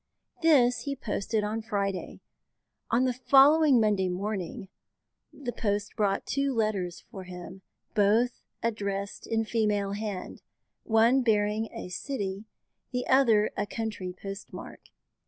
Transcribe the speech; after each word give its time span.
This 0.41 0.79
he 0.85 0.95
posted 0.95 1.43
on 1.43 1.61
Friday. 1.61 2.21
On 2.89 3.03
the 3.05 3.13
following 3.13 3.79
Monday 3.79 4.09
morning, 4.09 4.67
the 5.31 5.51
post 5.51 5.95
brought 5.95 6.25
two 6.25 6.55
letters 6.55 7.01
for 7.11 7.25
him, 7.25 7.61
both 7.93 8.41
addressed 8.63 9.27
in 9.27 9.45
female 9.45 9.91
hand, 9.91 10.41
one 10.85 11.21
bearing 11.21 11.69
a 11.71 11.89
city, 11.89 12.45
the 12.91 13.05
other 13.05 13.51
a 13.55 13.67
country, 13.67 14.11
post 14.19 14.51
mark. 14.51 14.81